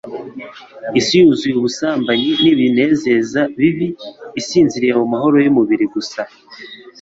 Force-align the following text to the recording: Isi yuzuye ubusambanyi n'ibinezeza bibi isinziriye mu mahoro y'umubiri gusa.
Isi 0.99 1.15
yuzuye 1.21 1.53
ubusambanyi 1.57 2.29
n'ibinezeza 2.41 3.41
bibi 3.59 3.87
isinziriye 4.39 4.93
mu 4.99 5.05
mahoro 5.13 5.37
y'umubiri 5.45 5.85
gusa. 5.93 6.21